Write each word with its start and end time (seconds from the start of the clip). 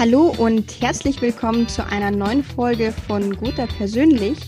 Hallo 0.00 0.34
und 0.38 0.80
herzlich 0.80 1.20
willkommen 1.20 1.68
zu 1.68 1.84
einer 1.86 2.10
neuen 2.10 2.42
Folge 2.42 2.90
von 3.06 3.36
Guter 3.36 3.66
Persönlich, 3.66 4.38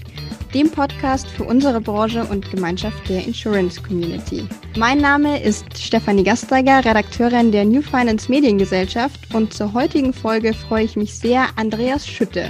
dem 0.54 0.70
Podcast 0.70 1.26
für 1.28 1.44
unsere 1.44 1.78
Branche 1.78 2.24
und 2.24 2.50
Gemeinschaft 2.50 3.06
der 3.06 3.26
Insurance 3.26 3.82
Community. 3.82 4.48
Mein 4.78 4.96
Name 4.96 5.42
ist 5.42 5.66
Stefanie 5.76 6.24
Gasteiger, 6.24 6.82
Redakteurin 6.82 7.52
der 7.52 7.66
New 7.66 7.82
Finance 7.82 8.30
Mediengesellschaft 8.30 9.34
und 9.34 9.52
zur 9.52 9.74
heutigen 9.74 10.14
Folge 10.14 10.54
freue 10.54 10.84
ich 10.84 10.96
mich 10.96 11.18
sehr, 11.18 11.46
Andreas 11.56 12.08
Schütte, 12.08 12.48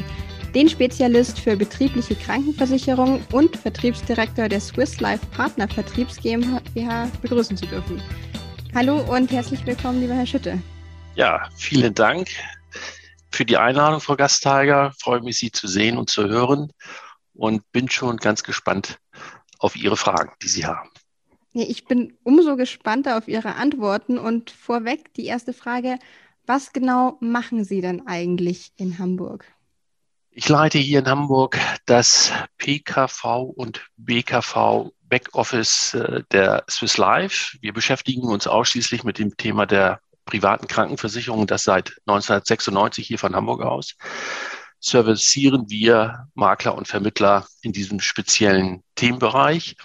den 0.55 0.69
Spezialist 0.69 1.41
für 1.41 1.57
betriebliche 1.57 2.15
Krankenversicherung 2.15 3.21
und 3.33 3.57
Vertriebsdirektor 3.57 4.49
der 4.49 4.61
Swiss 4.61 5.01
Life 5.01 5.27
Partner 5.37 5.67
Vertriebs 5.67 6.19
GmbH 6.19 7.09
begrüßen 7.21 7.57
zu 7.57 7.67
dürfen. 7.67 8.01
Hallo 8.77 9.01
und 9.13 9.33
herzlich 9.33 9.67
willkommen, 9.67 10.01
lieber 10.01 10.15
Herr 10.15 10.27
Schütte. 10.27 10.63
Ja, 11.17 11.49
vielen 11.57 11.95
Dank 11.95 12.29
für 13.43 13.47
die 13.47 13.57
Einladung, 13.57 14.01
Frau 14.01 14.15
Gasteiger. 14.15 14.93
Ich 14.97 15.03
freue 15.03 15.21
mich, 15.21 15.37
Sie 15.37 15.51
zu 15.51 15.67
sehen 15.67 15.99
und 15.99 16.09
zu 16.09 16.29
hören 16.29 16.73
und 17.35 17.73
bin 17.73 17.91
schon 17.91 18.19
ganz 18.19 18.45
gespannt 18.45 19.01
auf 19.59 19.75
Ihre 19.75 19.97
Fragen, 19.97 20.31
die 20.41 20.47
Sie 20.47 20.65
haben. 20.65 20.89
Ich 21.53 21.87
bin 21.87 22.17
umso 22.23 22.55
gespannter 22.55 23.19
auf 23.19 23.27
Ihre 23.27 23.57
Antworten 23.57 24.17
und 24.17 24.53
vorweg 24.53 25.13
die 25.15 25.27
erste 25.27 25.53
Frage, 25.53 25.99
was 26.47 26.73
genau 26.73 27.17
machen 27.19 27.65
Sie 27.65 27.81
denn 27.81 28.07
eigentlich 28.07 28.71
in 28.77 29.01
Hamburg? 29.01 29.45
Ich 30.31 30.49
leite 30.49 30.79
hier 30.79 31.01
in 31.01 31.09
Hamburg 31.09 31.59
das 31.85 32.31
PKV 32.59 33.25
und 33.57 33.85
BKV 33.97 34.93
Backoffice 35.01 35.95
äh, 35.95 36.23
der 36.31 36.65
Swiss 36.71 36.97
Life. 36.97 37.59
Wir 37.61 37.73
beschäftigen 37.73 38.23
uns 38.29 38.47
ausschließlich 38.47 39.03
mit 39.03 39.19
dem 39.19 39.37
Thema 39.37 39.67
der 39.67 40.01
privaten 40.25 40.67
Krankenversicherung, 40.67 41.47
das 41.47 41.65
seit 41.65 41.91
1996 42.07 43.07
hier 43.07 43.19
von 43.19 43.35
Hamburg 43.35 43.63
aus, 43.63 43.97
servicieren 44.81 45.69
wir 45.69 46.29
Makler 46.35 46.75
und 46.75 46.89
Vermittler 46.89 47.47
in 47.63 47.73
diesem 47.73 48.01
speziellen 48.01 48.83
Themenbereich 48.97 49.77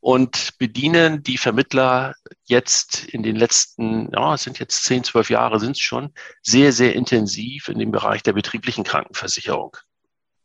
und 0.00 0.58
bedienen 0.58 1.22
die 1.22 1.38
Vermittler 1.38 2.14
jetzt 2.46 3.04
in 3.04 3.22
den 3.22 3.36
letzten, 3.36 4.10
ja, 4.12 4.34
es 4.34 4.42
sind 4.42 4.58
jetzt 4.58 4.84
zehn, 4.84 5.04
zwölf 5.04 5.30
Jahre 5.30 5.60
sind 5.60 5.72
es 5.72 5.80
schon, 5.80 6.12
sehr, 6.42 6.72
sehr 6.72 6.94
intensiv 6.94 7.68
in 7.68 7.78
dem 7.78 7.90
Bereich 7.90 8.22
der 8.22 8.32
betrieblichen 8.32 8.84
Krankenversicherung, 8.84 9.76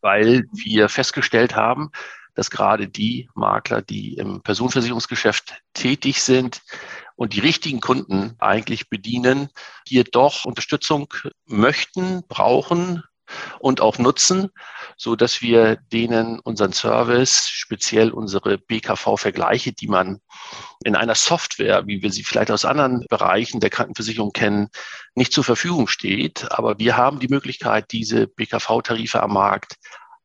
weil 0.01 0.43
wir 0.53 0.89
festgestellt 0.89 1.55
haben, 1.55 1.91
dass 2.35 2.51
gerade 2.51 2.87
die 2.87 3.29
Makler, 3.33 3.81
die 3.81 4.13
im 4.13 4.41
Personenversicherungsgeschäft 4.41 5.55
tätig 5.73 6.21
sind, 6.21 6.61
und 7.15 7.33
die 7.33 7.39
richtigen 7.39 7.79
Kunden 7.79 8.35
eigentlich 8.39 8.89
bedienen, 8.89 9.49
hier 9.87 10.03
doch 10.03 10.45
Unterstützung 10.45 11.13
möchten, 11.45 12.23
brauchen 12.27 13.03
und 13.59 13.81
auch 13.81 13.97
nutzen, 13.97 14.49
so 14.97 15.15
dass 15.15 15.41
wir 15.41 15.77
denen 15.91 16.39
unseren 16.39 16.73
Service, 16.73 17.47
speziell 17.49 18.11
unsere 18.11 18.59
BKV-Vergleiche, 18.59 19.73
die 19.73 19.87
man 19.87 20.19
in 20.83 20.95
einer 20.95 21.15
Software, 21.15 21.87
wie 21.87 22.03
wir 22.03 22.11
sie 22.11 22.23
vielleicht 22.23 22.51
aus 22.51 22.65
anderen 22.65 23.03
Bereichen 23.09 23.59
der 23.59 23.71
Krankenversicherung 23.71 24.31
kennen, 24.31 24.69
nicht 25.15 25.33
zur 25.33 25.43
Verfügung 25.43 25.87
steht. 25.87 26.51
Aber 26.51 26.77
wir 26.77 26.97
haben 26.97 27.19
die 27.19 27.29
Möglichkeit, 27.29 27.91
diese 27.91 28.27
BKV-Tarife 28.27 29.23
am 29.23 29.33
Markt 29.33 29.75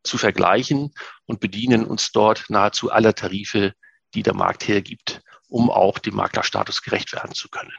zu 0.02 0.18
vergleichen 0.18 0.92
und 1.26 1.40
bedienen 1.40 1.84
uns 1.84 2.12
dort 2.12 2.44
nahezu 2.48 2.90
aller 2.90 3.14
Tarife, 3.14 3.74
die 4.14 4.22
der 4.22 4.34
Markt 4.34 4.66
hergibt 4.66 5.22
um 5.50 5.70
auch 5.70 5.98
dem 5.98 6.14
Maklerstatus 6.14 6.82
gerecht 6.82 7.12
werden 7.12 7.34
zu 7.34 7.48
können. 7.48 7.72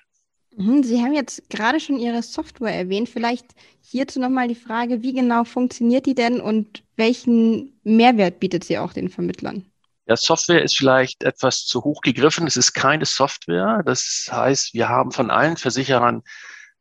Mhm, 0.57 0.83
Sie 0.83 1.01
haben 1.01 1.13
jetzt 1.13 1.49
gerade 1.49 1.79
schon 1.79 1.97
Ihre 1.97 2.21
Software 2.21 2.75
erwähnt. 2.75 3.09
Vielleicht 3.09 3.45
hierzu 3.79 4.19
nochmal 4.19 4.49
die 4.49 4.55
Frage, 4.55 5.01
wie 5.01 5.13
genau 5.13 5.45
funktioniert 5.45 6.05
die 6.05 6.15
denn 6.15 6.41
und 6.41 6.83
welchen 6.97 7.79
Mehrwert 7.83 8.39
bietet 8.39 8.65
sie 8.65 8.77
auch 8.77 8.93
den 8.93 9.09
Vermittlern? 9.09 9.65
Ja, 10.07 10.17
Software 10.17 10.61
ist 10.61 10.77
vielleicht 10.77 11.23
etwas 11.23 11.65
zu 11.65 11.83
hoch 11.83 12.01
gegriffen. 12.01 12.45
Es 12.45 12.57
ist 12.57 12.73
keine 12.73 13.05
Software. 13.05 13.81
Das 13.85 14.29
heißt, 14.29 14.73
wir 14.73 14.89
haben 14.89 15.11
von 15.11 15.31
allen 15.31 15.55
Versicherern 15.55 16.21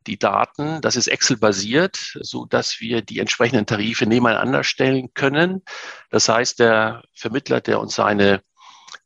die 0.06 0.18
Daten. 0.18 0.80
Das 0.80 0.96
ist 0.96 1.08
Excel-basiert, 1.08 2.18
so 2.20 2.46
dass 2.46 2.80
wir 2.80 3.02
die 3.02 3.18
entsprechenden 3.18 3.66
Tarife 3.66 4.06
nebeneinander 4.06 4.64
stellen 4.64 5.12
können. 5.14 5.62
Das 6.10 6.28
heißt, 6.28 6.58
der 6.58 7.02
Vermittler, 7.14 7.60
der 7.60 7.80
uns 7.80 7.94
seine 7.94 8.42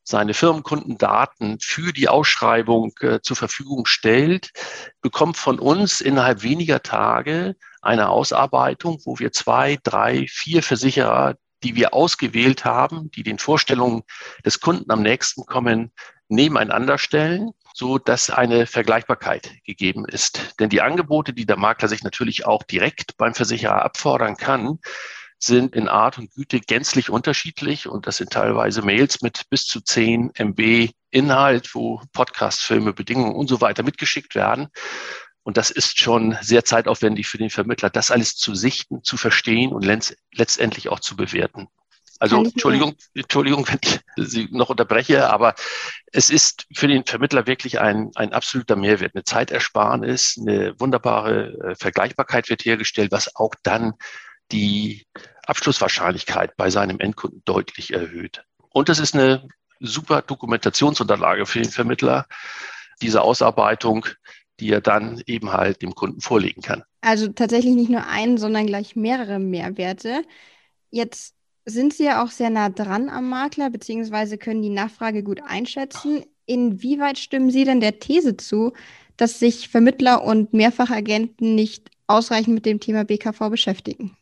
seine 0.06 0.34
Firmenkundendaten 0.34 1.58
für 1.60 1.92
die 1.92 2.08
Ausschreibung 2.08 2.92
äh, 3.00 3.20
zur 3.22 3.36
Verfügung 3.36 3.86
stellt, 3.86 4.50
bekommt 5.00 5.38
von 5.38 5.58
uns 5.58 6.02
innerhalb 6.02 6.42
weniger 6.42 6.82
Tage 6.82 7.56
eine 7.80 8.10
Ausarbeitung, 8.10 9.00
wo 9.04 9.18
wir 9.18 9.32
zwei, 9.32 9.78
drei, 9.82 10.26
vier 10.28 10.62
Versicherer, 10.62 11.36
die 11.64 11.74
wir 11.74 11.94
ausgewählt 11.94 12.64
haben, 12.64 13.10
die 13.10 13.22
den 13.22 13.38
Vorstellungen 13.38 14.02
des 14.44 14.60
Kunden 14.60 14.90
am 14.90 15.02
nächsten 15.02 15.46
kommen, 15.46 15.92
nebeneinander 16.28 16.98
stellen, 16.98 17.52
so 17.74 17.98
dass 17.98 18.30
eine 18.30 18.66
Vergleichbarkeit 18.66 19.50
gegeben 19.64 20.04
ist. 20.06 20.54
Denn 20.60 20.70
die 20.70 20.80
Angebote, 20.80 21.32
die 21.32 21.46
der 21.46 21.56
Makler 21.56 21.88
sich 21.88 22.04
natürlich 22.04 22.46
auch 22.46 22.62
direkt 22.62 23.16
beim 23.16 23.34
Versicherer 23.34 23.84
abfordern 23.84 24.36
kann, 24.36 24.78
sind 25.38 25.74
in 25.74 25.88
Art 25.88 26.18
und 26.18 26.32
Güte 26.32 26.60
gänzlich 26.60 27.10
unterschiedlich 27.10 27.88
und 27.88 28.06
das 28.06 28.18
sind 28.18 28.30
teilweise 28.30 28.82
Mails 28.82 29.20
mit 29.20 29.48
bis 29.50 29.66
zu 29.66 29.80
10 29.80 30.30
MB 30.34 30.90
Inhalt, 31.10 31.74
wo 31.74 32.00
Podcast, 32.12 32.62
Filme, 32.62 32.92
Bedingungen 32.92 33.36
und 33.36 33.48
so 33.48 33.60
weiter 33.60 33.82
mitgeschickt 33.82 34.34
werden. 34.34 34.68
Und 35.44 35.58
das 35.58 35.70
ist 35.70 35.98
schon 35.98 36.36
sehr 36.40 36.64
zeitaufwendig 36.64 37.28
für 37.28 37.38
den 37.38 37.50
Vermittler, 37.50 37.90
das 37.90 38.10
alles 38.10 38.34
zu 38.34 38.54
sichten, 38.54 39.04
zu 39.04 39.16
verstehen 39.16 39.72
und 39.72 39.84
letztendlich 40.32 40.88
auch 40.88 41.00
zu 41.00 41.16
bewerten. 41.16 41.68
Also 42.18 42.42
Entschuldigung, 42.42 42.94
Entschuldigung, 43.14 43.66
wenn 43.68 43.78
ich 43.82 44.00
Sie 44.16 44.48
noch 44.50 44.70
unterbreche, 44.70 45.28
aber 45.30 45.54
es 46.12 46.30
ist 46.30 46.66
für 46.74 46.88
den 46.88 47.04
Vermittler 47.04 47.46
wirklich 47.46 47.80
ein, 47.80 48.10
ein 48.14 48.32
absoluter 48.32 48.76
Mehrwert. 48.76 49.14
Eine 49.14 49.24
Zeitersparnis, 49.24 50.38
eine 50.40 50.78
wunderbare 50.80 51.52
äh, 51.52 51.74
Vergleichbarkeit 51.74 52.48
wird 52.48 52.64
hergestellt, 52.64 53.12
was 53.12 53.36
auch 53.36 53.54
dann 53.62 53.92
die 54.52 55.06
Abschlusswahrscheinlichkeit 55.46 56.56
bei 56.56 56.70
seinem 56.70 57.00
Endkunden 57.00 57.42
deutlich 57.44 57.92
erhöht. 57.92 58.44
Und 58.70 58.88
es 58.88 58.98
ist 58.98 59.14
eine 59.14 59.46
super 59.80 60.22
Dokumentationsunterlage 60.22 61.44
für 61.44 61.60
den 61.60 61.70
Vermittler, 61.70 62.26
diese 63.02 63.22
Ausarbeitung, 63.22 64.06
die 64.60 64.70
er 64.70 64.80
dann 64.80 65.22
eben 65.26 65.52
halt 65.52 65.82
dem 65.82 65.94
Kunden 65.94 66.20
vorlegen 66.20 66.62
kann. 66.62 66.84
Also 67.00 67.28
tatsächlich 67.28 67.74
nicht 67.74 67.90
nur 67.90 68.06
einen, 68.06 68.38
sondern 68.38 68.66
gleich 68.66 68.96
mehrere 68.96 69.38
Mehrwerte. 69.38 70.22
Jetzt 70.90 71.34
sind 71.66 71.94
Sie 71.94 72.04
ja 72.04 72.22
auch 72.22 72.30
sehr 72.30 72.50
nah 72.50 72.68
dran 72.68 73.08
am 73.08 73.28
Makler, 73.28 73.70
beziehungsweise 73.70 74.38
können 74.38 74.62
die 74.62 74.70
Nachfrage 74.70 75.22
gut 75.22 75.42
einschätzen. 75.42 76.24
Inwieweit 76.46 77.18
stimmen 77.18 77.50
Sie 77.50 77.64
denn 77.64 77.80
der 77.80 77.98
These 77.98 78.36
zu, 78.36 78.72
dass 79.16 79.38
sich 79.38 79.68
Vermittler 79.68 80.24
und 80.24 80.52
Mehrfachagenten 80.52 81.54
nicht 81.54 81.90
ausreichend 82.06 82.54
mit 82.54 82.66
dem 82.66 82.80
Thema 82.80 83.04
BKV 83.04 83.48
beschäftigen? 83.50 84.16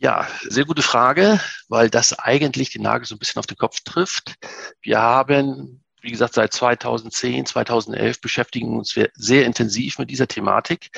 Ja, 0.00 0.28
sehr 0.42 0.64
gute 0.64 0.82
Frage, 0.82 1.40
weil 1.68 1.90
das 1.90 2.16
eigentlich 2.16 2.70
den 2.70 2.82
Nagel 2.82 3.06
so 3.06 3.16
ein 3.16 3.18
bisschen 3.18 3.40
auf 3.40 3.46
den 3.46 3.56
Kopf 3.56 3.80
trifft. 3.80 4.36
Wir 4.80 5.00
haben, 5.00 5.82
wie 6.00 6.10
gesagt, 6.10 6.34
seit 6.34 6.52
2010, 6.52 7.46
2011 7.46 8.20
beschäftigen 8.20 8.76
uns 8.76 8.96
wir 8.96 9.10
sehr 9.14 9.44
intensiv 9.44 9.98
mit 9.98 10.10
dieser 10.10 10.28
Thematik 10.28 10.90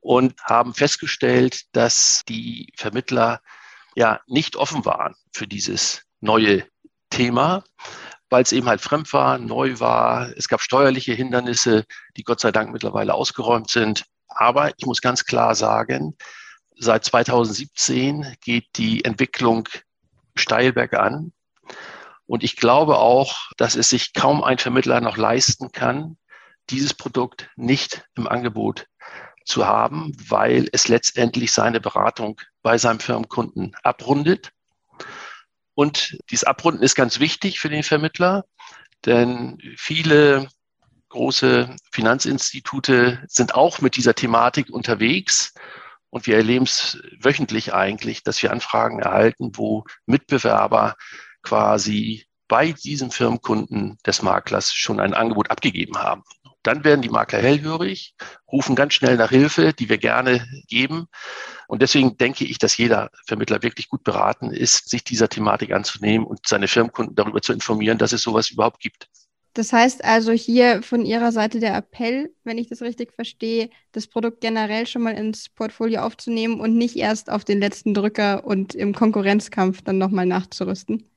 und 0.00 0.34
haben 0.42 0.74
festgestellt, 0.74 1.62
dass 1.72 2.22
die 2.28 2.72
Vermittler 2.76 3.40
ja 3.96 4.20
nicht 4.26 4.56
offen 4.56 4.84
waren 4.84 5.14
für 5.32 5.46
dieses 5.46 6.02
neue 6.20 6.64
Thema, 7.10 7.64
weil 8.30 8.42
es 8.42 8.52
eben 8.52 8.68
halt 8.68 8.80
fremd 8.80 9.12
war, 9.12 9.38
neu 9.38 9.80
war. 9.80 10.30
Es 10.36 10.48
gab 10.48 10.60
steuerliche 10.60 11.12
Hindernisse, 11.14 11.84
die 12.16 12.22
Gott 12.22 12.40
sei 12.40 12.52
Dank 12.52 12.72
mittlerweile 12.72 13.14
ausgeräumt 13.14 13.70
sind. 13.70 14.04
Aber 14.28 14.72
ich 14.76 14.86
muss 14.86 15.00
ganz 15.00 15.24
klar 15.24 15.54
sagen, 15.54 16.16
seit 16.76 17.04
2017 17.04 18.36
geht 18.40 18.66
die 18.76 19.04
Entwicklung 19.04 19.68
steil 20.34 20.72
bergan. 20.72 21.32
Und 22.26 22.42
ich 22.42 22.56
glaube 22.56 22.98
auch, 22.98 23.50
dass 23.56 23.76
es 23.76 23.90
sich 23.90 24.12
kaum 24.12 24.42
ein 24.42 24.58
Vermittler 24.58 25.00
noch 25.00 25.16
leisten 25.16 25.72
kann, 25.72 26.16
dieses 26.70 26.94
Produkt 26.94 27.48
nicht 27.56 28.04
im 28.16 28.26
Angebot 28.26 28.86
zu 29.44 29.66
haben, 29.66 30.12
weil 30.28 30.68
es 30.72 30.88
letztendlich 30.88 31.52
seine 31.52 31.80
Beratung 31.80 32.40
bei 32.62 32.78
seinem 32.78 32.98
Firmenkunden 32.98 33.76
abrundet. 33.82 34.50
Und 35.74 36.18
dieses 36.30 36.44
Abrunden 36.44 36.82
ist 36.82 36.96
ganz 36.96 37.20
wichtig 37.20 37.60
für 37.60 37.68
den 37.68 37.84
Vermittler, 37.84 38.44
denn 39.04 39.58
viele 39.76 40.48
große 41.10 41.76
Finanzinstitute 41.92 43.22
sind 43.28 43.54
auch 43.54 43.80
mit 43.80 43.96
dieser 43.96 44.14
Thematik 44.14 44.70
unterwegs 44.70 45.54
und 46.10 46.26
wir 46.26 46.36
erleben 46.36 46.64
es 46.64 46.98
wöchentlich 47.20 47.74
eigentlich, 47.74 48.22
dass 48.22 48.42
wir 48.42 48.50
Anfragen 48.50 49.00
erhalten, 49.00 49.52
wo 49.54 49.84
Mitbewerber 50.06 50.96
quasi 51.46 52.26
bei 52.48 52.72
diesem 52.72 53.10
Firmenkunden 53.10 53.98
des 54.04 54.22
Maklers 54.22 54.74
schon 54.74 55.00
ein 55.00 55.14
Angebot 55.14 55.50
abgegeben 55.50 55.96
haben. 55.96 56.22
Dann 56.64 56.82
werden 56.82 57.02
die 57.02 57.08
Makler 57.08 57.38
hellhörig, 57.38 58.16
rufen 58.50 58.74
ganz 58.74 58.94
schnell 58.94 59.16
nach 59.16 59.30
Hilfe, 59.30 59.72
die 59.72 59.88
wir 59.88 59.98
gerne 59.98 60.44
geben. 60.66 61.06
Und 61.68 61.82
deswegen 61.82 62.16
denke 62.16 62.44
ich, 62.44 62.58
dass 62.58 62.76
jeder 62.76 63.10
Vermittler 63.26 63.62
wirklich 63.62 63.88
gut 63.88 64.02
beraten 64.02 64.50
ist, 64.50 64.90
sich 64.90 65.04
dieser 65.04 65.28
Thematik 65.28 65.70
anzunehmen 65.70 66.26
und 66.26 66.40
seine 66.44 66.66
Firmenkunden 66.66 67.14
darüber 67.14 67.40
zu 67.40 67.52
informieren, 67.52 67.98
dass 67.98 68.12
es 68.12 68.22
sowas 68.22 68.50
überhaupt 68.50 68.80
gibt. 68.80 69.08
Das 69.54 69.72
heißt 69.72 70.04
also 70.04 70.32
hier 70.32 70.82
von 70.82 71.06
Ihrer 71.06 71.30
Seite 71.30 71.60
der 71.60 71.76
Appell, 71.76 72.34
wenn 72.42 72.58
ich 72.58 72.68
das 72.68 72.82
richtig 72.82 73.14
verstehe, 73.14 73.70
das 73.92 74.08
Produkt 74.08 74.40
generell 74.40 74.86
schon 74.86 75.02
mal 75.02 75.14
ins 75.14 75.48
Portfolio 75.48 76.02
aufzunehmen 76.02 76.60
und 76.60 76.76
nicht 76.76 76.96
erst 76.96 77.30
auf 77.30 77.44
den 77.44 77.60
letzten 77.60 77.94
Drücker 77.94 78.44
und 78.44 78.74
im 78.74 78.92
Konkurrenzkampf 78.94 79.82
dann 79.82 79.98
nochmal 79.98 80.26
nachzurüsten. 80.26 81.08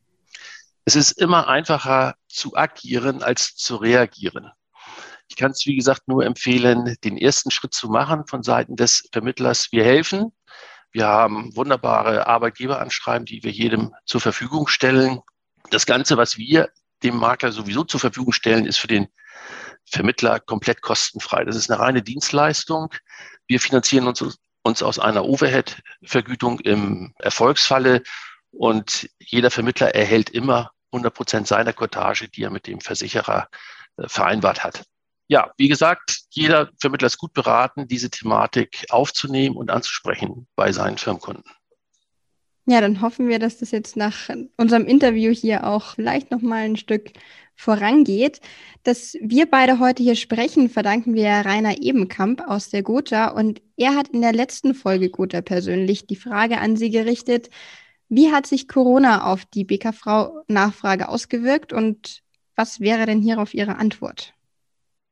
Es 0.90 0.96
ist 0.96 1.12
immer 1.22 1.48
einfacher 1.48 2.16
zu 2.28 2.58
agieren 2.58 3.22
als 3.22 3.56
zu 3.56 3.76
reagieren. 3.76 4.50
Ich 5.28 5.36
kann 5.36 5.52
es, 5.52 5.68
wie 5.68 5.76
gesagt, 5.76 6.08
nur 6.08 6.26
empfehlen, 6.26 6.98
den 7.04 7.16
ersten 7.16 7.52
Schritt 7.52 7.76
zu 7.76 7.90
machen 7.90 8.26
von 8.26 8.42
Seiten 8.42 8.76
des 8.76 9.08
Vermittlers. 9.12 9.72
Wir 9.72 9.84
helfen. 9.84 10.32
Wir 10.92 11.06
haben 11.06 11.56
wunderbare 11.56 12.26
Arbeitgeberanschreiben, 12.26 13.28
die 13.28 13.44
wir 13.44 13.52
jedem 13.52 13.94
zur 14.08 14.20
Verfügung 14.20 14.68
stellen. 14.68 15.20
Das 15.70 15.86
Ganze, 15.86 16.18
was 16.18 16.40
wir 16.40 16.70
dem 17.04 17.18
Makler 17.18 17.52
sowieso 17.52 17.84
zur 17.84 18.00
Verfügung 18.00 18.34
stellen, 18.34 18.66
ist 18.66 18.80
für 18.80 18.88
den 18.88 19.10
Vermittler 19.86 20.40
komplett 20.40 20.82
kostenfrei. 20.82 21.46
Das 21.46 21.56
ist 21.56 21.70
eine 21.70 21.80
reine 21.80 22.02
Dienstleistung. 22.02 22.92
Wir 23.46 23.60
finanzieren 23.60 24.08
uns, 24.08 24.40
uns 24.64 24.82
aus 24.82 24.98
einer 24.98 25.24
Overhead-Vergütung 25.24 26.60
im 26.62 27.14
Erfolgsfalle 27.20 28.02
und 28.50 29.08
jeder 29.20 29.52
Vermittler 29.52 29.94
erhält 29.94 30.32
immer 30.32 30.72
100 30.92 31.14
Prozent 31.14 31.48
seiner 31.48 31.74
Cottage, 31.74 32.28
die 32.30 32.44
er 32.44 32.50
mit 32.50 32.68
dem 32.68 32.82
Versicherer 32.82 33.48
äh, 33.98 34.08
vereinbart 34.08 34.64
hat. 34.64 34.84
Ja, 35.28 35.52
wie 35.58 35.68
gesagt, 35.68 36.22
jeder 36.32 36.72
Vermittler 36.80 37.06
ist 37.06 37.20
gut 37.20 37.34
beraten, 37.34 37.88
diese 37.88 38.10
Thematik 38.10 38.86
aufzunehmen 38.90 39.56
und 39.56 39.70
anzusprechen 39.70 40.48
bei 40.56 40.72
seinen 40.72 40.98
Firmenkunden. 40.98 41.44
Ja, 42.66 42.82
dann 42.82 43.02
hoffen 43.02 43.28
wir, 43.28 43.40
dass 43.40 43.58
das 43.58 43.72
jetzt 43.72 43.96
nach 43.96 44.30
unserem 44.58 44.86
Interview 44.86 45.32
hier 45.32 45.66
auch 45.66 45.96
vielleicht 45.96 46.30
noch 46.30 46.42
mal 46.42 46.66
ein 46.66 46.78
Stück 46.78 47.12
vorangeht. 47.56 48.42
Dass 48.84 49.16
wir 49.22 49.50
beide 49.50 49.80
heute 49.80 50.02
hier 50.02 50.16
sprechen, 50.16 50.70
verdanken 50.70 51.14
wir 51.14 51.30
Rainer 51.30 51.82
Ebenkamp 51.82 52.42
aus 52.48 52.70
der 52.70 52.84
Gotha 52.84 53.30
und 53.30 53.62
er 53.76 53.96
hat 53.96 54.10
in 54.10 54.22
der 54.22 54.34
letzten 54.34 54.74
Folge 54.74 55.10
Gotha 55.10 55.42
persönlich 55.42 56.08
die 56.08 56.16
Frage 56.16 56.60
an 56.60 56.78
Sie 56.78 56.90
gerichtet, 56.90 57.50
wie 58.10 58.32
hat 58.32 58.48
sich 58.48 58.68
Corona 58.68 59.26
auf 59.26 59.46
die 59.46 59.64
BKV-Nachfrage 59.64 61.08
ausgewirkt 61.10 61.74
und 61.74 62.22
was 62.56 62.80
wäre 62.80 63.06
denn 63.06 63.22
hierauf 63.22 63.54
Ihre 63.54 63.78
Antwort? 63.78 64.34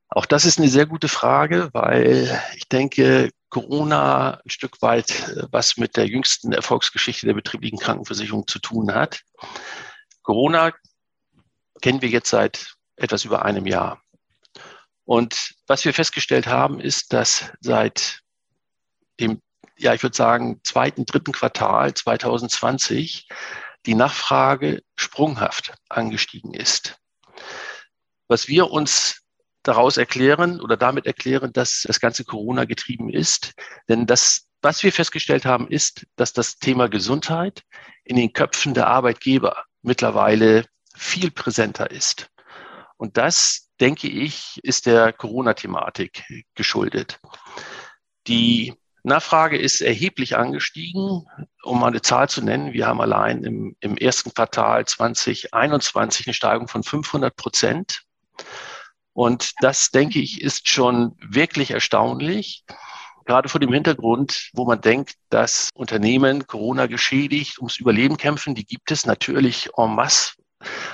Auch 0.09 0.25
das 0.25 0.45
ist 0.45 0.57
eine 0.57 0.69
sehr 0.69 0.85
gute 0.85 1.07
Frage, 1.07 1.69
weil 1.73 2.41
ich 2.55 2.67
denke, 2.67 3.29
Corona 3.49 4.41
ein 4.44 4.49
Stück 4.49 4.81
weit 4.81 5.29
äh, 5.29 5.44
was 5.51 5.77
mit 5.77 5.95
der 5.95 6.07
jüngsten 6.07 6.51
Erfolgsgeschichte 6.51 7.25
der 7.25 7.33
betrieblichen 7.33 7.79
Krankenversicherung 7.79 8.47
zu 8.47 8.59
tun 8.59 8.94
hat. 8.94 9.21
Corona 10.21 10.73
kennen 11.81 12.01
wir 12.01 12.09
jetzt 12.09 12.29
seit 12.29 12.75
etwas 12.95 13.25
über 13.25 13.45
einem 13.45 13.65
Jahr. 13.65 14.01
Und 15.05 15.55
was 15.67 15.85
wir 15.85 15.94
festgestellt 15.94 16.47
haben, 16.47 16.81
ist, 16.81 17.13
dass 17.13 17.51
seit 17.61 18.21
dem, 19.19 19.41
ja, 19.77 19.94
ich 19.94 20.03
würde 20.03 20.15
sagen, 20.15 20.59
zweiten, 20.63 21.06
dritten 21.06 21.31
Quartal 21.31 21.94
2020 21.94 23.27
die 23.85 23.95
Nachfrage 23.95 24.83
sprunghaft 24.95 25.74
angestiegen 25.89 26.53
ist. 26.53 27.00
Was 28.27 28.47
wir 28.47 28.71
uns 28.71 29.21
daraus 29.63 29.97
erklären 29.97 30.62
oder 30.62 30.77
damit 30.77 31.06
erklären, 31.06 31.53
dass 31.53 31.83
das 31.85 32.00
ganze 32.00 32.24
Corona 32.24 32.65
getrieben 32.65 33.09
ist. 33.09 33.53
Denn 33.89 34.06
das, 34.06 34.47
was 34.62 34.81
wir 34.81 34.91
festgestellt 34.91 35.45
haben, 35.45 35.68
ist, 35.68 36.06
dass 36.15 36.33
das 36.33 36.57
Thema 36.57 36.88
Gesundheit 36.88 37.63
in 38.03 38.15
den 38.15 38.33
Köpfen 38.33 38.73
der 38.73 38.88
Arbeitgeber 38.88 39.65
mittlerweile 39.81 40.65
viel 40.95 41.31
präsenter 41.31 41.91
ist. 41.91 42.30
Und 42.97 43.18
das, 43.18 43.69
denke 43.80 44.07
ich, 44.07 44.59
ist 44.63 44.85
der 44.85 45.13
Corona-Thematik 45.13 46.23
geschuldet. 46.56 47.19
Die 48.27 48.73
Nachfrage 49.07 49.57
ist 49.57 49.81
erheblich 49.81 50.38
angestiegen. 50.38 51.25
Um 51.63 51.80
mal 51.80 51.88
eine 51.88 52.01
Zahl 52.01 52.30
zu 52.30 52.42
nennen, 52.42 52.74
wir 52.74 52.88
haben 52.88 53.01
allein 53.01 53.44
im, 53.44 53.75
im 53.80 53.98
ersten 53.98 54.33
Quartal 54.33 54.86
2021 54.86 56.27
eine 56.27 56.33
Steigerung 56.33 56.68
von 56.68 56.83
500 56.83 57.36
Prozent. 57.36 58.04
Und 59.13 59.54
das, 59.62 59.89
denke 59.89 60.19
ich, 60.19 60.42
ist 60.42 60.68
schon 60.69 61.15
wirklich 61.19 61.71
erstaunlich. 61.71 62.63
Gerade 63.25 63.50
vor 63.50 63.59
dem 63.59 63.74
Hintergrund, 63.74 64.51
wo 64.54 64.65
man 64.65 64.80
denkt, 64.80 65.15
dass 65.30 65.69
Unternehmen 65.74 66.48
Corona 66.48 66.86
geschädigt 66.86 67.57
ums 67.57 67.80
Überleben 67.80 68.18
kämpfen, 68.18 68.56
die 68.56 68.65
gibt 68.65 68.92
es 68.92 69.06
natürlich 69.06 69.69
en 69.75 69.95
masse. 69.95 70.33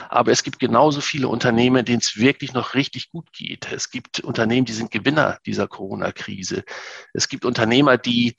Aber 0.09 0.31
es 0.31 0.43
gibt 0.43 0.59
genauso 0.59 1.01
viele 1.01 1.27
Unternehmen, 1.27 1.85
denen 1.85 1.99
es 1.99 2.17
wirklich 2.17 2.53
noch 2.53 2.73
richtig 2.73 3.09
gut 3.09 3.31
geht. 3.33 3.71
Es 3.71 3.89
gibt 3.89 4.19
Unternehmen, 4.19 4.65
die 4.65 4.73
sind 4.73 4.91
Gewinner 4.91 5.39
dieser 5.45 5.67
Corona-Krise. 5.67 6.63
Es 7.13 7.29
gibt 7.29 7.45
Unternehmer, 7.45 7.97
die 7.97 8.35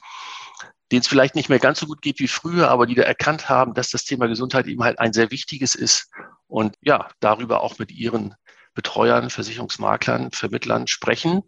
denen 0.92 1.00
es 1.00 1.08
vielleicht 1.08 1.34
nicht 1.34 1.48
mehr 1.48 1.58
ganz 1.58 1.80
so 1.80 1.86
gut 1.86 2.02
geht 2.02 2.20
wie 2.20 2.28
früher, 2.28 2.70
aber 2.70 2.86
die 2.86 2.94
da 2.94 3.02
erkannt 3.02 3.48
haben, 3.48 3.74
dass 3.74 3.90
das 3.90 4.04
Thema 4.04 4.26
Gesundheit 4.26 4.66
eben 4.66 4.84
halt 4.84 4.98
ein 4.98 5.12
sehr 5.12 5.30
wichtiges 5.30 5.74
ist 5.74 6.10
und 6.46 6.76
ja, 6.82 7.08
darüber 7.20 7.62
auch 7.62 7.78
mit 7.78 7.90
ihren 7.90 8.34
Betreuern, 8.74 9.30
Versicherungsmaklern, 9.30 10.30
Vermittlern 10.30 10.86
sprechen 10.86 11.42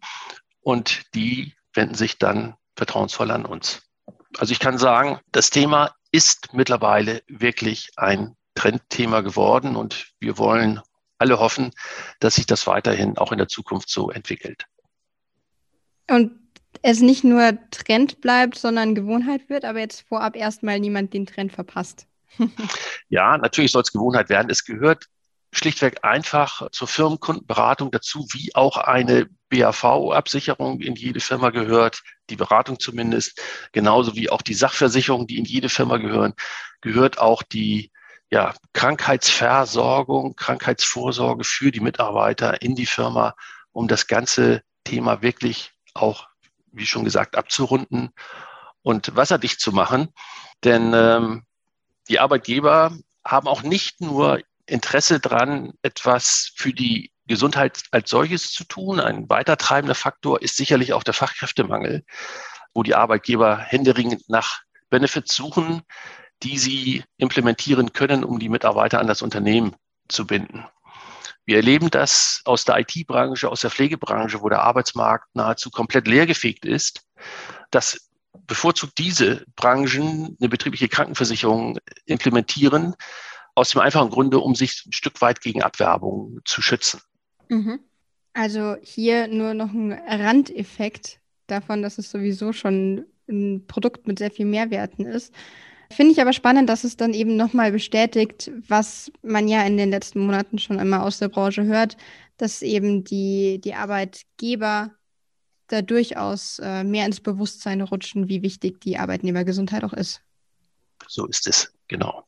und 0.61 1.02
die 1.14 1.55
wenden 1.75 1.94
sich 1.94 2.19
dann 2.19 2.55
vertrauensvoll 2.76 3.31
an 3.31 3.44
uns. 3.44 3.82
Also 4.38 4.52
ich 4.52 4.58
kann 4.58 4.78
sagen, 4.78 5.20
das 5.32 5.50
Thema 5.50 5.94
ist 6.11 6.52
mittlerweile 6.52 7.23
wirklich 7.28 7.90
ein 7.96 8.37
Trendthema 8.56 9.20
geworden 9.20 9.76
und 9.76 10.12
wir 10.18 10.38
wollen 10.38 10.80
alle 11.18 11.38
hoffen, 11.38 11.70
dass 12.20 12.34
sich 12.34 12.46
das 12.46 12.66
weiterhin 12.66 13.16
auch 13.16 13.32
in 13.32 13.38
der 13.38 13.48
Zukunft 13.48 13.88
so 13.88 14.10
entwickelt. 14.10 14.66
Und 16.10 16.32
es 16.82 17.00
nicht 17.00 17.24
nur 17.24 17.58
Trend 17.70 18.20
bleibt, 18.20 18.58
sondern 18.58 18.94
Gewohnheit 18.94 19.48
wird, 19.48 19.64
aber 19.64 19.78
jetzt 19.78 20.06
vorab 20.08 20.36
erstmal 20.36 20.80
niemand 20.80 21.14
den 21.14 21.26
Trend 21.26 21.52
verpasst. 21.52 22.06
ja, 23.08 23.38
natürlich 23.38 23.72
soll 23.72 23.82
es 23.82 23.92
Gewohnheit 23.92 24.28
werden. 24.28 24.50
Es 24.50 24.64
gehört 24.64 25.06
schlichtweg 25.52 26.04
einfach 26.04 26.70
zur 26.70 26.86
Firmenkundenberatung 26.86 27.90
dazu, 27.90 28.26
wie 28.32 28.54
auch 28.54 28.76
eine 28.76 29.28
BAV-Absicherung 29.48 30.80
in 30.80 30.96
jede 30.96 31.20
Firma 31.20 31.50
gehört, 31.50 32.02
die 32.28 32.36
Beratung 32.36 32.78
zumindest, 32.78 33.40
genauso 33.72 34.16
wie 34.16 34.28
auch 34.28 34.42
die 34.42 34.54
Sachversicherung, 34.54 35.26
die 35.26 35.38
in 35.38 35.44
jede 35.44 35.68
Firma 35.68 35.96
gehören, 35.96 36.34
gehört 36.82 37.18
auch 37.18 37.42
die 37.42 37.90
ja, 38.30 38.54
Krankheitsversorgung, 38.73 40.35
Krankheitsvorsorge 40.37 41.45
für 41.45 41.71
die 41.71 41.80
Mitarbeiter 41.80 42.61
in 42.62 42.75
die 42.75 42.87
Firma, 42.87 43.35
um 43.73 43.88
das 43.88 44.06
ganze 44.06 44.62
Thema 44.85 45.23
wirklich 45.23 45.73
auch, 45.95 46.28
wie 46.73 46.87
schon 46.87 47.04
gesagt, 47.04 47.37
abzurunden 47.37 48.11
und 48.83 49.14
wasserdicht 49.16 49.61
zu 49.61 49.73
machen. 49.73 50.12
Denn 50.64 50.92
ähm, 50.95 51.45
die 52.09 52.18
Arbeitgeber 52.18 52.97
haben 53.25 53.49
auch 53.49 53.62
nicht 53.62 54.00
nur 54.00 54.40
Interesse 54.66 55.21
dran, 55.21 55.73
etwas 55.83 56.52
für 56.56 56.73
die 56.73 57.12
Gesundheit 57.26 57.83
als 57.90 58.11
solches 58.11 58.52
zu 58.52 58.64
tun. 58.64 59.00
Ein 59.00 59.28
weitertreibender 59.28 59.95
Faktor 59.95 60.42
ist 60.42 60.56
sicherlich 60.56 60.92
auch 60.92 61.02
der 61.02 61.14
Fachkräftemangel, 61.14 62.04
wo 62.75 62.83
die 62.83 62.95
Arbeitgeber 62.95 63.59
händeringend 63.59 64.28
nach 64.28 64.61
Benefits 64.90 65.35
suchen, 65.35 65.83
die 66.43 66.59
sie 66.59 67.05
implementieren 67.16 67.93
können, 67.93 68.25
um 68.25 68.38
die 68.38 68.49
Mitarbeiter 68.49 69.00
an 69.00 69.07
das 69.07 69.23
Unternehmen 69.23 69.75
zu 70.09 70.26
binden. 70.26 70.64
Wir 71.45 71.57
erleben 71.57 71.90
das 71.90 72.43
aus 72.45 72.64
der 72.64 72.78
IT-Branche, 72.81 73.49
aus 73.49 73.61
der 73.61 73.71
Pflegebranche, 73.71 74.43
wo 74.43 74.49
der 74.49 74.62
Arbeitsmarkt 74.62 75.35
nahezu 75.35 75.71
komplett 75.71 76.09
leergefegt 76.09 76.64
ist, 76.64 77.07
dass 77.71 78.11
bevorzugt 78.47 78.99
diese 78.99 79.45
Branchen 79.55 80.37
eine 80.38 80.49
betriebliche 80.49 80.88
Krankenversicherung 80.88 81.78
implementieren, 82.05 82.95
aus 83.55 83.71
dem 83.71 83.81
einfachen 83.81 84.11
Grunde, 84.11 84.38
um 84.38 84.55
sich 84.55 84.85
ein 84.87 84.93
Stück 84.93 85.21
weit 85.23 85.40
gegen 85.40 85.62
Abwerbung 85.62 86.40
zu 86.45 86.61
schützen. 86.61 87.00
Mhm. 87.49 87.81
Also 88.35 88.76
hier 88.83 89.28
nur 89.28 89.55
noch 89.55 89.73
ein 89.73 89.93
Randeffekt 89.93 91.21
davon, 91.47 91.81
dass 91.81 91.97
es 91.97 92.11
sowieso 92.11 92.52
schon 92.52 93.07
ein 93.28 93.66
Produkt 93.66 94.07
mit 94.07 94.19
sehr 94.19 94.31
viel 94.31 94.45
Mehrwerten 94.45 95.07
ist. 95.07 95.33
Finde 95.90 96.12
ich 96.12 96.21
aber 96.21 96.33
spannend, 96.33 96.69
dass 96.69 96.85
es 96.85 96.97
dann 96.97 97.14
eben 97.14 97.37
nochmal 97.37 97.73
bestätigt, 97.73 98.50
was 98.69 99.11
man 99.23 99.49
ja 99.49 99.62
in 99.64 99.76
den 99.76 99.90
letzten 99.90 100.21
Monaten 100.21 100.59
schon 100.59 100.78
immer 100.78 101.02
aus 101.02 101.19
der 101.19 101.28
Branche 101.28 101.64
hört, 101.64 101.97
dass 102.37 102.62
eben 102.62 103.05
die, 103.05 103.61
die 103.62 103.75
Arbeitgeber 103.75 104.93
da 105.69 105.83
durchaus 105.83 106.59
äh, 106.61 106.85
mehr 106.85 107.07
ins 107.07 107.21
Bewusstsein 107.21 107.81
rutschen, 107.81 108.28
wie 108.28 108.43
wichtig 108.43 108.81
die 108.81 108.99
Arbeitnehmergesundheit 108.99 109.85
auch 109.85 109.93
ist. 109.93 110.23
So 111.09 111.26
ist 111.26 111.47
es, 111.47 111.73
genau. 111.88 112.25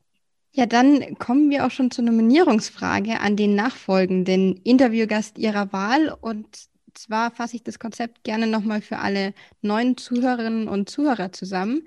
Ja, 0.53 0.67
dann 0.67 1.17
kommen 1.19 1.51
wir 1.51 1.67
auch 1.67 1.71
schon 1.71 1.91
zur 1.91 2.05
Nominierungsfrage 2.05 3.21
an 3.21 3.37
den 3.37 3.55
nachfolgenden 3.55 4.57
Interviewgast 4.65 5.39
Ihrer 5.39 5.73
Wahl. 5.73 6.17
Und 6.21 6.69
zwar 6.95 7.31
fasse 7.31 7.57
ich 7.57 7.63
das 7.63 7.79
Konzept 7.79 8.25
gerne 8.25 8.47
nochmal 8.47 8.81
für 8.81 8.99
alle 8.99 9.35
neuen 9.63 9.97
Zuhörerinnen 9.97 10.67
und 10.67 10.91
Zuhörer 10.91 11.33
zusammen. 11.33 11.87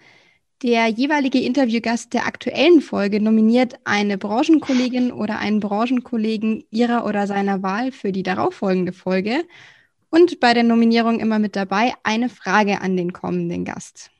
Der 0.63 0.87
jeweilige 0.89 1.41
Interviewgast 1.41 2.13
der 2.13 2.27
aktuellen 2.27 2.81
Folge 2.81 3.19
nominiert 3.19 3.79
eine 3.83 4.19
Branchenkollegin 4.19 5.11
oder 5.11 5.39
einen 5.39 5.59
Branchenkollegen 5.59 6.65
ihrer 6.69 7.05
oder 7.05 7.25
seiner 7.25 7.63
Wahl 7.63 7.91
für 7.91 8.11
die 8.11 8.21
darauffolgende 8.21 8.93
Folge 8.93 9.43
und 10.11 10.39
bei 10.39 10.53
der 10.53 10.61
Nominierung 10.61 11.19
immer 11.19 11.39
mit 11.39 11.55
dabei 11.55 11.95
eine 12.03 12.29
Frage 12.29 12.81
an 12.81 12.95
den 12.95 13.11
kommenden 13.11 13.65
Gast. 13.65 14.11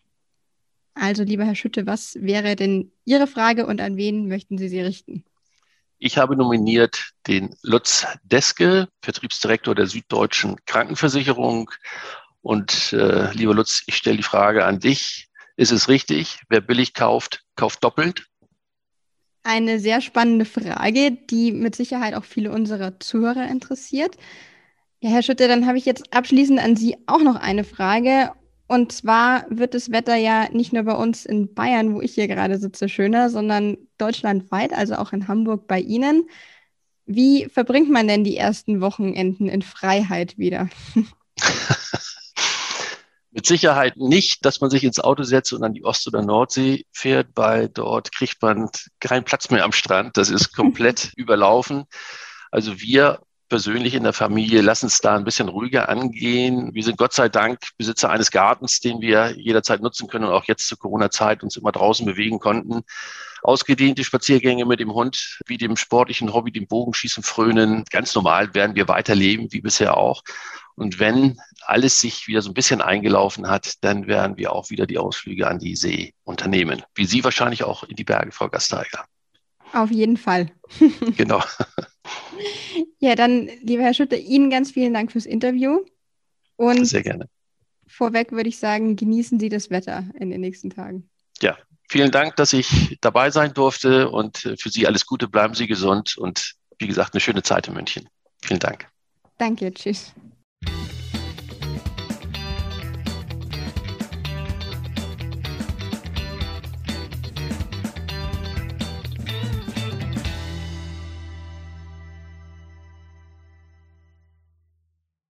Also, 0.96 1.24
lieber 1.24 1.46
Herr 1.46 1.56
Schütte, 1.56 1.86
was 1.86 2.16
wäre 2.20 2.56
denn 2.56 2.92
Ihre 3.06 3.28
Frage 3.28 3.68
und 3.68 3.80
an 3.80 3.96
wen 3.96 4.28
möchten 4.28 4.58
Sie 4.58 4.68
sie 4.68 4.82
richten? 4.82 5.24
Ich 6.00 6.18
habe 6.18 6.36
nominiert 6.36 7.12
den 7.28 7.56
Lutz 7.62 8.08
Deske, 8.24 8.88
Vertriebsdirektor 9.04 9.76
der 9.76 9.86
Süddeutschen 9.86 10.58
Krankenversicherung. 10.66 11.70
Und 12.42 12.94
äh, 12.94 13.32
lieber 13.34 13.54
Lutz, 13.54 13.84
ich 13.86 13.96
stelle 13.96 14.18
die 14.18 14.24
Frage 14.24 14.66
an 14.66 14.80
dich. 14.80 15.31
Ist 15.62 15.72
es 15.72 15.90
richtig, 15.90 16.40
wer 16.50 16.60
billig 16.60 16.96
kauft, 16.96 17.44
kauft 17.56 17.84
doppelt? 17.84 18.26
Eine 19.44 19.80
sehr 19.80 20.02
spannende 20.02 20.46
Frage, 20.46 21.12
die 21.12 21.52
mit 21.52 21.76
Sicherheit 21.76 22.16
auch 22.16 22.24
viele 22.24 22.52
unserer 22.52 23.00
Zuhörer 23.00 23.48
interessiert. 23.48 24.18
Ja, 25.02 25.12
Herr 25.12 25.22
Schütte, 25.22 25.48
dann 25.48 25.68
habe 25.68 25.78
ich 25.78 25.86
jetzt 25.86 26.12
abschließend 26.16 26.60
an 26.60 26.76
Sie 26.76 26.98
auch 27.06 27.22
noch 27.22 27.36
eine 27.36 27.64
Frage. 27.64 28.32
Und 28.66 28.92
zwar 28.92 29.46
wird 29.52 29.76
das 29.76 29.92
Wetter 29.92 30.16
ja 30.16 30.50
nicht 30.52 30.74
nur 30.74 30.82
bei 30.82 30.96
uns 30.96 31.28
in 31.28 31.54
Bayern, 31.54 31.94
wo 31.94 32.02
ich 32.02 32.16
hier 32.16 32.28
gerade 32.28 32.58
sitze, 32.58 32.90
schöner, 32.90 33.30
sondern 33.30 33.78
deutschlandweit, 34.00 34.74
also 34.74 34.96
auch 34.96 35.14
in 35.14 35.28
Hamburg 35.28 35.68
bei 35.68 35.80
Ihnen. 35.80 36.28
Wie 37.06 37.46
verbringt 37.50 37.92
man 37.92 38.08
denn 38.08 38.24
die 38.24 38.38
ersten 38.38 38.82
Wochenenden 38.82 39.48
in 39.48 39.62
Freiheit 39.62 40.40
wieder? 40.40 40.70
Mit 43.32 43.46
Sicherheit 43.46 43.96
nicht, 43.96 44.46
dass 44.46 44.60
man 44.60 44.70
sich 44.70 44.84
ins 44.84 45.00
Auto 45.00 45.24
setzt 45.24 45.54
und 45.54 45.64
an 45.64 45.74
die 45.74 45.86
Ost- 45.86 46.06
oder 46.08 46.22
Nordsee 46.22 46.86
fährt, 46.92 47.30
weil 47.36 47.70
dort 47.70 48.12
kriegt 48.12 48.42
man 48.42 48.70
keinen 49.00 49.24
Platz 49.24 49.50
mehr 49.50 49.64
am 49.64 49.72
Strand. 49.72 50.18
Das 50.18 50.30
ist 50.30 50.54
komplett 50.54 51.14
überlaufen. 51.16 51.86
Also 52.52 52.82
wir 52.82 53.22
persönlich 53.52 53.96
in 53.96 54.04
der 54.04 54.14
Familie 54.14 54.62
lassen 54.62 54.86
es 54.88 55.00
da 55.00 55.16
ein 55.16 55.26
bisschen 55.26 55.50
ruhiger 55.50 55.90
angehen. 55.90 56.74
Wir 56.74 56.84
sind 56.84 56.98
Gott 56.98 57.12
sei 57.12 57.28
Dank 57.28 57.60
Besitzer 57.78 58.10
eines 58.10 58.32
Gartens, 58.32 58.80
den 58.80 59.02
wir 59.02 59.34
jederzeit 59.38 59.82
nutzen 59.82 60.08
können 60.08 60.26
und 60.26 60.32
auch 60.32 60.46
jetzt 60.46 60.68
zur 60.68 60.78
Corona-Zeit 60.78 61.44
uns 61.44 61.58
immer 61.58 61.74
draußen 61.74 62.06
bewegen 62.06 62.40
konnten. 62.40 62.84
Ausgedehnte 63.44 64.06
Spaziergänge 64.06 64.66
mit 64.66 64.80
dem 64.80 64.94
Hund, 64.94 65.40
wie 65.48 65.58
dem 65.58 65.76
sportlichen 65.76 66.32
Hobby, 66.34 66.54
dem 66.54 66.68
Bogenschießen, 66.68 67.24
Frönen. 67.24 67.84
Ganz 67.90 68.16
normal 68.16 68.54
werden 68.54 68.76
wir 68.76 68.88
weiterleben, 68.88 69.52
wie 69.52 69.62
bisher 69.62 69.98
auch. 69.98 70.24
Und 70.82 70.98
wenn 70.98 71.40
alles 71.68 72.00
sich 72.00 72.28
wieder 72.28 72.42
so 72.42 72.50
ein 72.50 72.56
bisschen 72.56 72.82
eingelaufen 72.82 73.48
hat, 73.48 73.76
dann 73.82 74.08
werden 74.08 74.38
wir 74.38 74.52
auch 74.52 74.72
wieder 74.72 74.88
die 74.88 74.98
Ausflüge 74.98 75.48
an 75.48 75.60
die 75.60 75.76
See 75.76 76.16
unternehmen. 76.24 76.82
Wie 76.96 77.06
Sie 77.06 77.24
wahrscheinlich 77.24 77.64
auch 77.64 77.84
in 77.84 77.96
die 77.96 78.04
Berge, 78.04 78.32
Frau 78.32 78.50
Gasteiger. 78.50 79.06
Auf 79.74 79.92
jeden 79.92 80.18
Fall. 80.18 80.52
genau. 81.18 81.44
Ja, 82.98 83.14
dann, 83.14 83.48
lieber 83.62 83.84
Herr 83.84 83.94
Schütte, 83.94 84.16
Ihnen 84.16 84.50
ganz 84.50 84.72
vielen 84.72 84.92
Dank 84.92 85.12
fürs 85.12 85.28
Interview. 85.28 85.86
Und 86.56 86.86
Sehr 86.86 87.04
gerne. 87.04 87.30
Vorweg 87.86 88.32
würde 88.32 88.50
ich 88.50 88.58
sagen, 88.58 88.96
genießen 88.96 89.40
Sie 89.40 89.50
das 89.50 89.70
Wetter 89.70 90.06
in 90.20 90.32
den 90.32 90.42
nächsten 90.42 90.72
Tagen. 90.72 91.12
Ja, 91.44 91.60
vielen 91.90 92.10
Dank, 92.10 92.38
dass 92.38 92.54
ich 92.54 92.98
dabei 93.02 93.30
sein 93.30 93.54
durfte 93.54 94.10
und 94.10 94.40
für 94.58 94.70
Sie 94.72 94.88
alles 94.88 95.06
Gute, 95.06 95.28
bleiben 95.28 95.54
Sie 95.54 95.68
gesund 95.68 96.18
und 96.18 96.56
wie 96.80 96.88
gesagt, 96.88 97.14
eine 97.14 97.22
schöne 97.22 97.44
Zeit 97.44 97.68
in 97.68 97.76
München. 97.76 98.10
Vielen 98.44 98.60
Dank. 98.60 98.88
Danke, 99.38 99.72
tschüss. 99.72 100.12